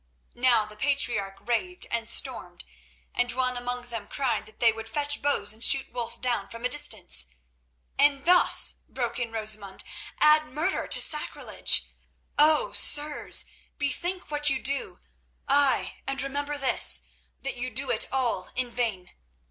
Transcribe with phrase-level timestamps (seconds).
[0.33, 2.63] Now the patriarch raved and stormed,
[3.13, 6.65] and one among them cried that they would fetch bows and shoot Wulf down from
[6.65, 7.27] a distance.
[7.99, 9.83] "And thus," broke in Rosamund,
[10.19, 11.85] "add murder to sacrilege!
[12.39, 12.73] Oh!
[12.73, 13.45] sirs,
[13.77, 17.03] bethink what you do—ay, and remember this,
[17.43, 19.11] that you do it all in vain.